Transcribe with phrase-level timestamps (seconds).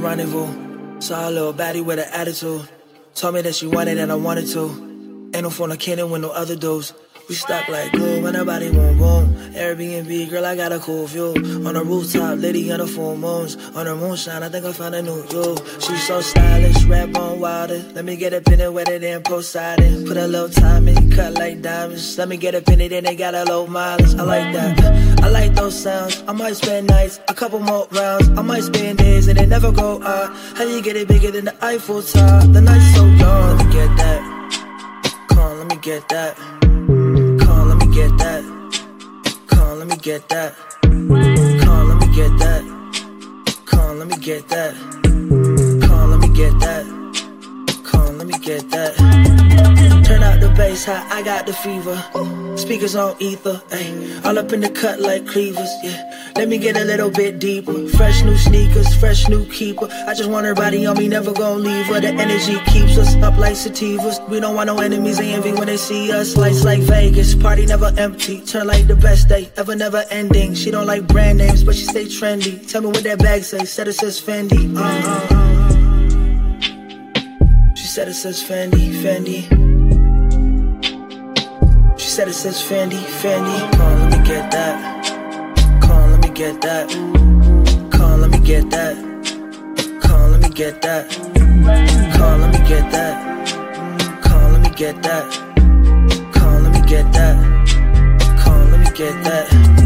[0.00, 1.00] rendezvous.
[1.00, 2.68] Saw a little baddie with an attitude.
[3.14, 4.68] Told me that she wanted and I wanted to.
[5.34, 6.92] Ain't no phone, I can't with no other dudes.
[7.28, 9.36] We stuck like glue when nobody boom boom.
[9.60, 11.34] Airbnb, girl, I got a cool view.
[11.66, 13.56] On the rooftop, lady on the full moons.
[13.76, 15.56] On the moonshine, I think I found a new you.
[15.78, 17.84] She's so stylish, rap on wilder.
[17.92, 20.06] Let me get a pin and wet it in Poseidon.
[20.06, 22.16] Put a little time in, cut like diamonds.
[22.16, 24.14] Let me get a pin it in, they got a low mileage.
[24.14, 25.20] I like that.
[25.22, 26.24] I like those sounds.
[26.26, 28.30] I might spend nights, a couple more rounds.
[28.30, 30.34] I might spend days and they never go out.
[30.56, 32.46] How you get it bigger than the Eiffel Tower?
[32.46, 33.58] The night's so young.
[33.58, 35.26] Let me get that.
[35.28, 36.59] Come on, let me get that
[39.80, 40.54] let me get that.
[40.82, 42.62] Come let me get that.
[43.64, 44.74] Come let me get that.
[45.82, 46.99] Come let me get that.
[48.20, 48.96] Let me get that.
[50.04, 51.96] Turn out the bass high, I got the fever.
[52.54, 54.22] Speakers on ether, ayy.
[54.26, 56.32] All up in the cut like cleavers, yeah.
[56.36, 57.88] Let me get a little bit deeper.
[57.88, 59.88] Fresh new sneakers, fresh new keeper.
[60.06, 61.98] I just want her body on me, never gonna leave her.
[61.98, 64.20] The energy keeps us up like sativas.
[64.28, 66.36] We don't want no enemies, they envy when they see us.
[66.36, 68.42] Lights like Vegas, party never empty.
[68.42, 70.52] Turn like the best day, ever never ending.
[70.52, 72.70] She don't like brand names, but she stay trendy.
[72.70, 74.76] Tell me what that bag say, said it says Fendi.
[74.76, 75.59] Uh, uh, uh.
[77.90, 79.40] Said it says Fendi, Fendi.
[81.98, 83.72] She said it says Fendi, Fendi.
[83.72, 85.00] Come on, let me get that
[86.40, 86.88] get that.
[87.90, 88.96] Come, let me get that.
[90.00, 91.10] Come, on, let me get that.
[92.14, 94.22] Come, on, let me get that.
[94.22, 95.30] Come, on, let me get that.
[96.32, 97.36] Come, on, let me get that.
[98.38, 99.79] Come, on, let me get that.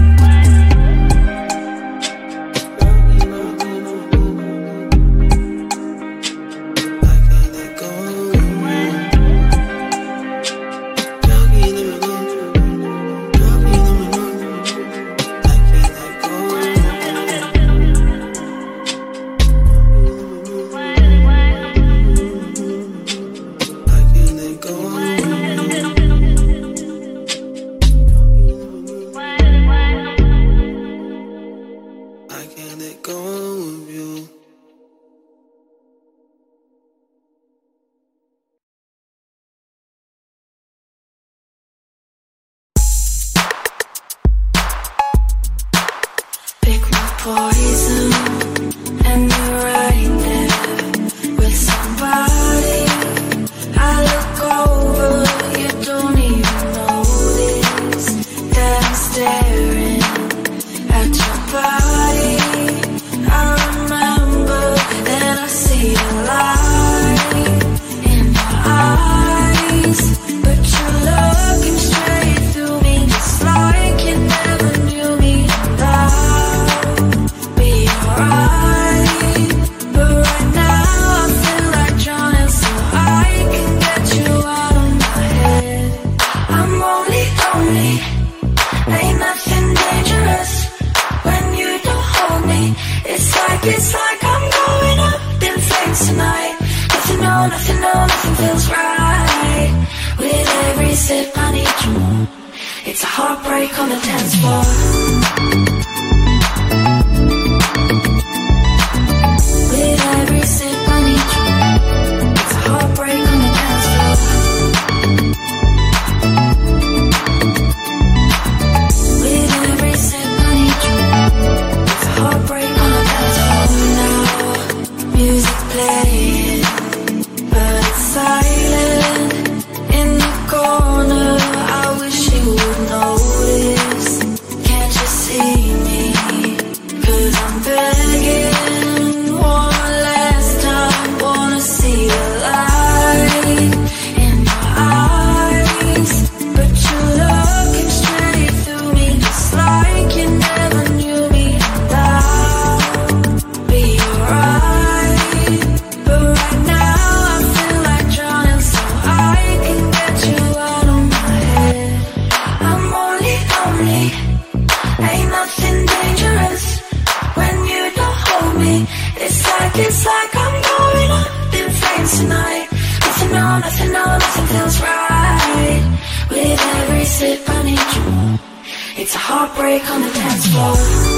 [178.97, 181.14] It's a heartbreak on the dance floor.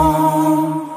[0.00, 0.89] home.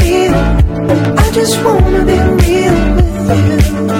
[0.00, 0.34] feel.
[1.18, 3.95] I just wanna be real with you.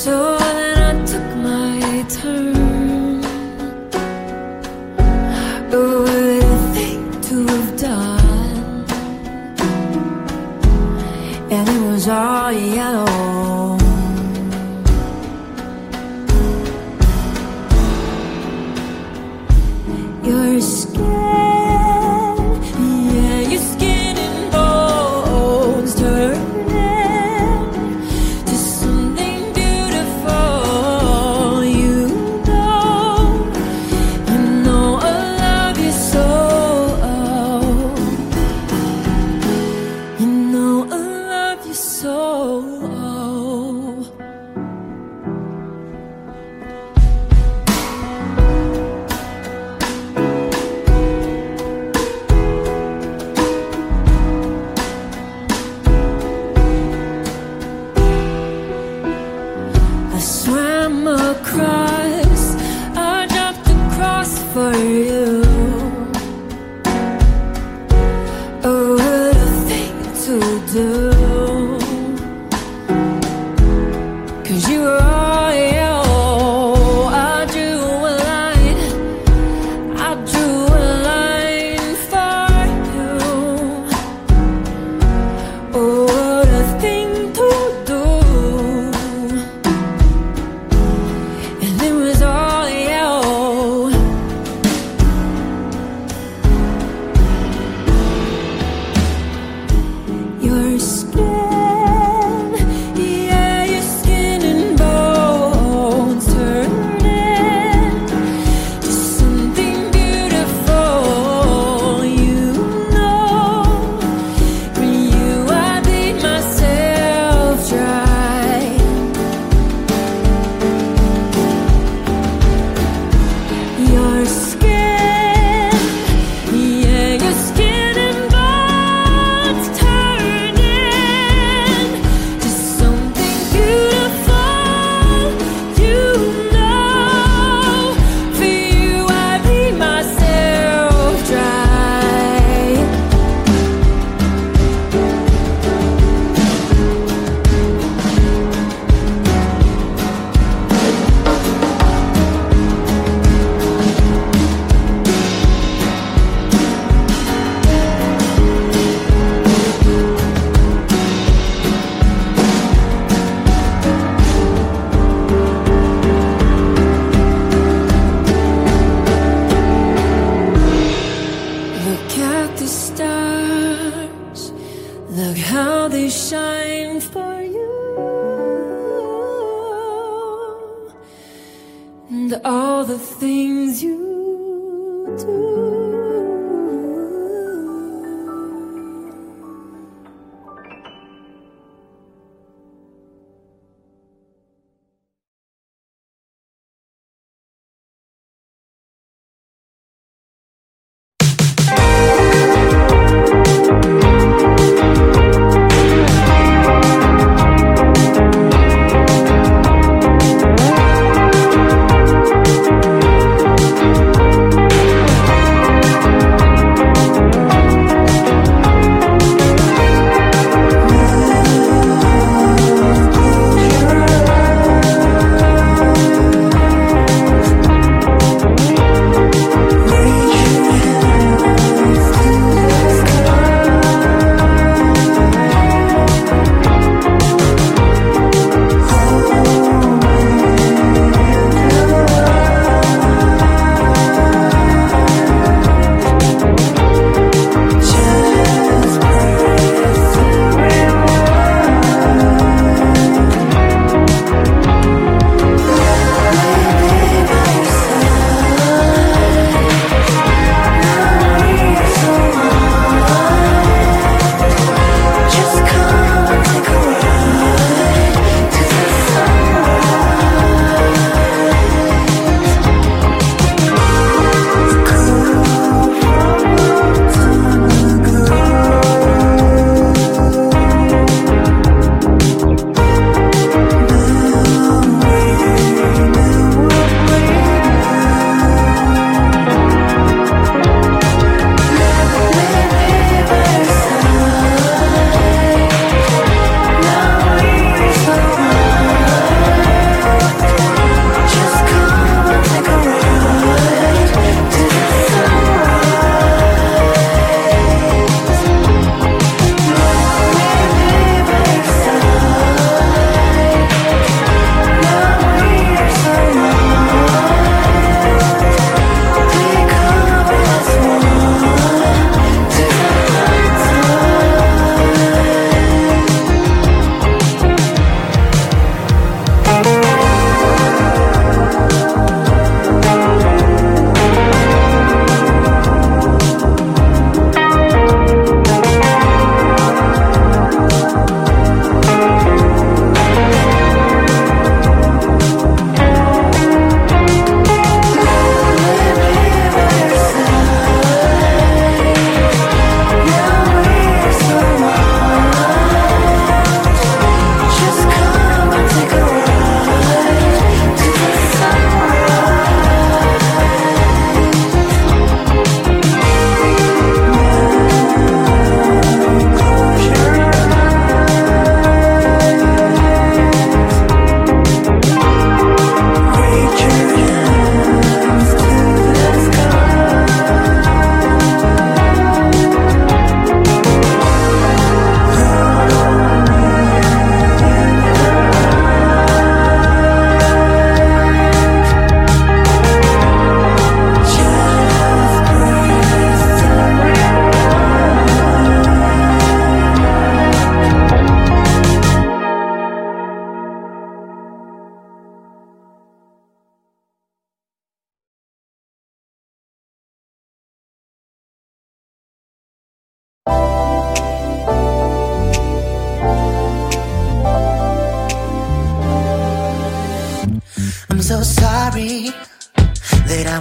[0.00, 0.39] So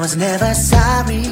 [0.10, 1.24] was never sorry.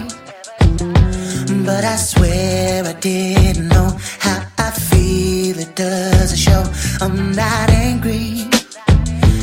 [1.66, 5.58] But I swear I didn't know how I feel.
[5.58, 6.64] It doesn't show.
[7.02, 8.46] I'm not angry,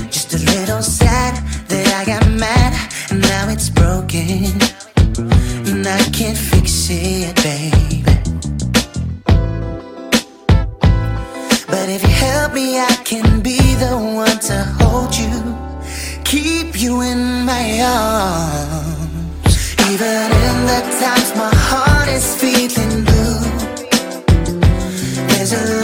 [0.09, 1.35] just a little sad
[1.69, 2.73] that I got mad
[3.11, 4.53] and now it's broken.
[5.69, 8.05] And I can't fix it, baby.
[11.73, 15.35] But if you help me, I can be the one to hold you,
[16.25, 18.84] keep you in my arms.
[19.95, 23.39] Even in the times my heart is feeling blue,
[25.29, 25.84] there's a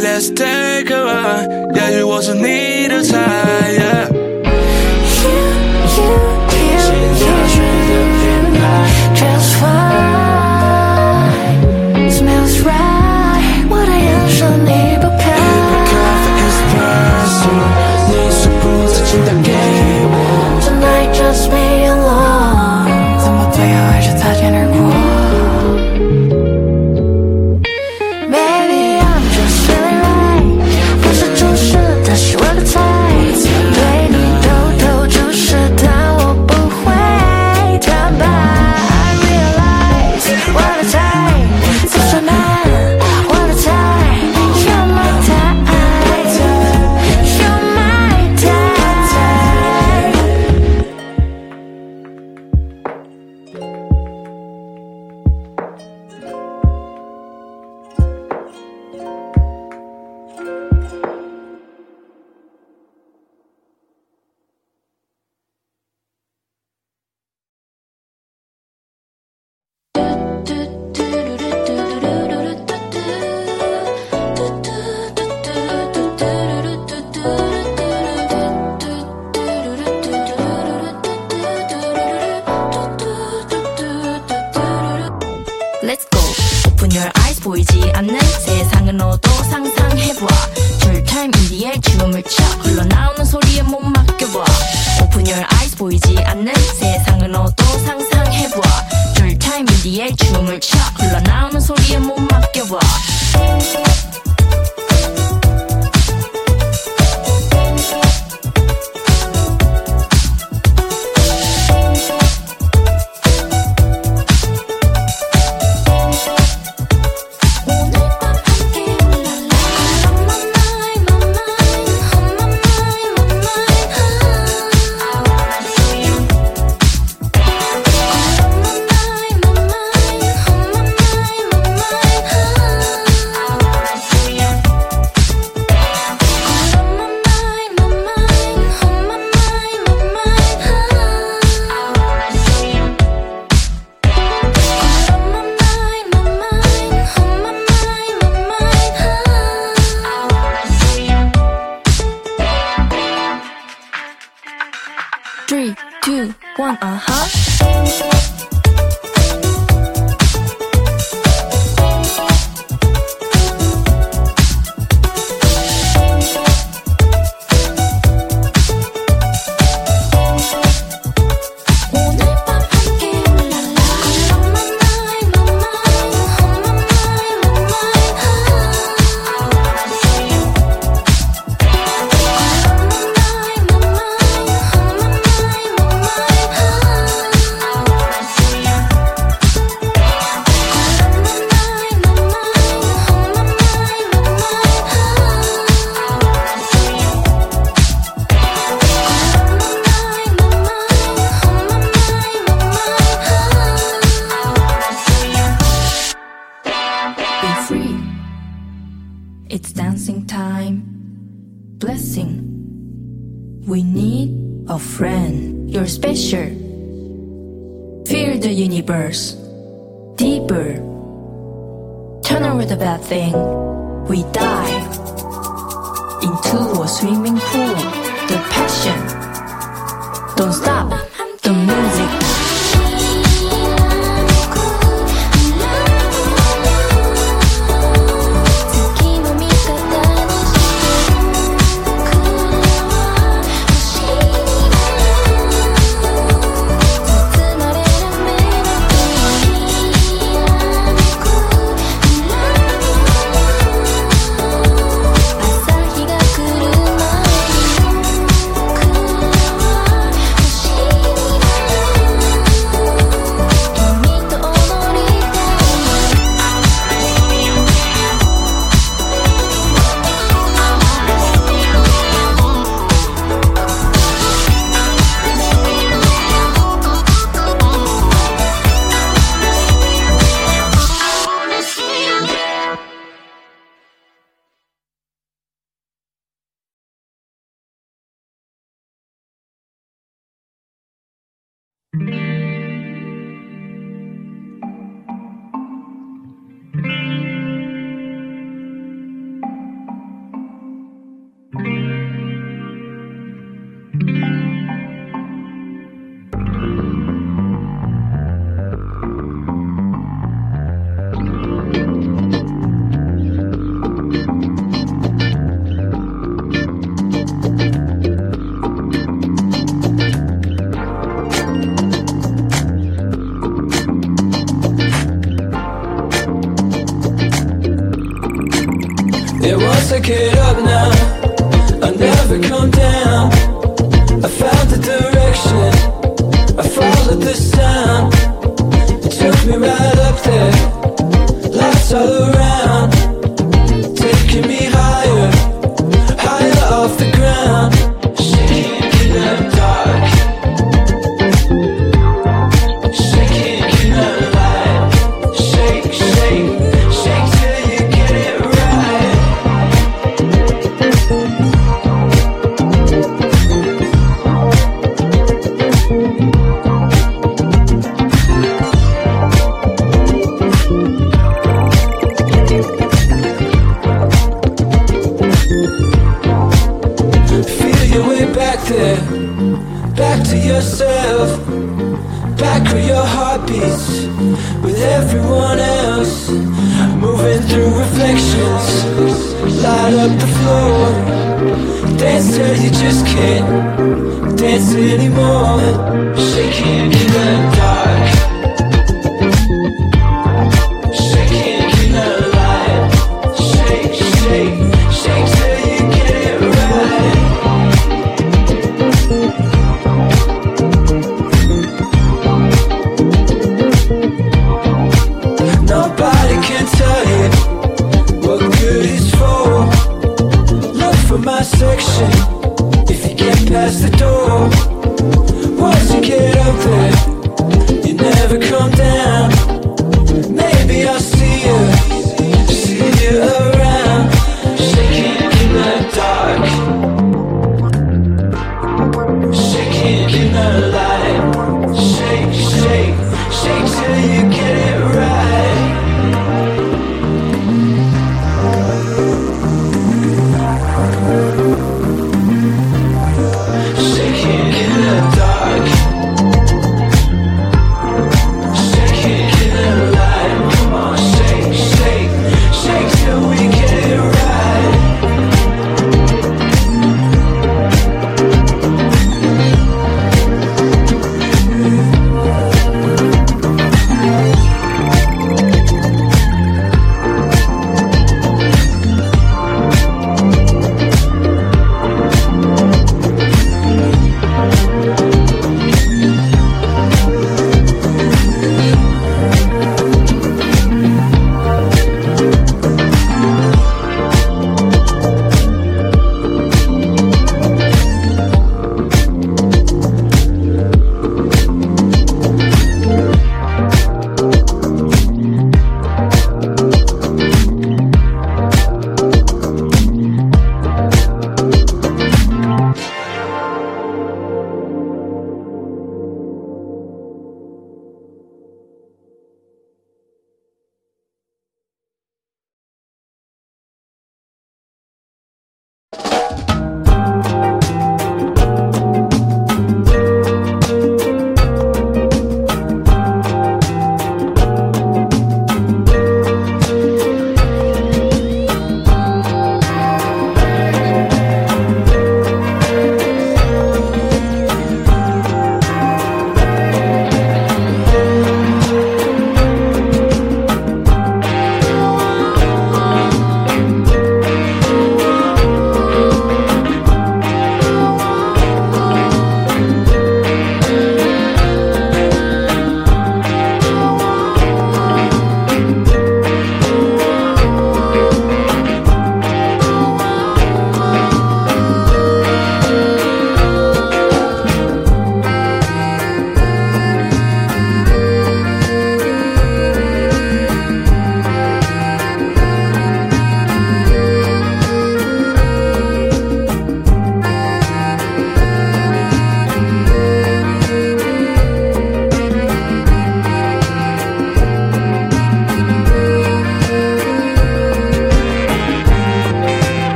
[0.00, 1.48] Let's take a ride.
[1.74, 3.72] Yeah, you also need a tie.
[3.72, 4.08] Yeah.
[9.14, 9.70] Just fine,
[12.10, 13.64] smells right.
[13.68, 15.38] What I usually prepare.
[15.90, 17.81] Coffee is personal.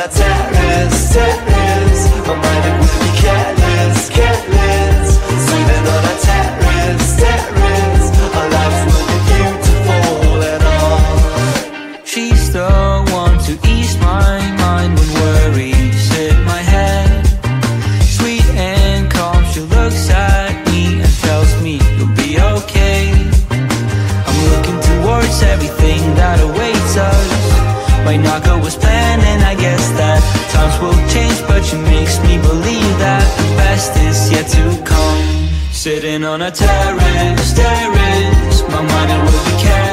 [0.00, 2.02] A terrace, terrace.
[2.26, 5.08] My mind will be careless, careless.
[5.46, 7.99] Sitting on a terrace, terrace.
[32.10, 35.48] Makes me believe that the best is yet to come.
[35.70, 39.89] Sitting on a terrace, terrace, my mind it will be careless,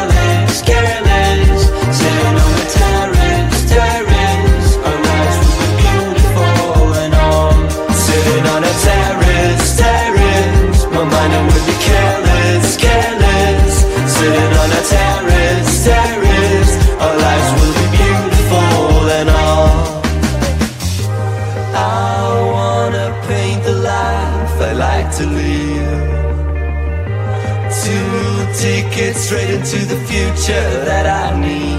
[30.47, 31.77] picture that I need.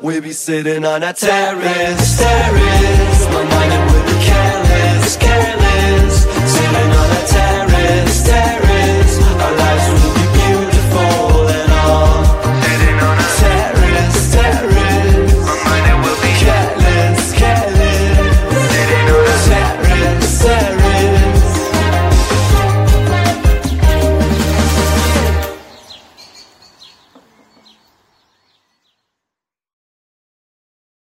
[0.00, 6.24] We'll be sitting on a terrace, terrace My mind will be careless, careless
[6.54, 8.53] Sitting on a terrace, terrace.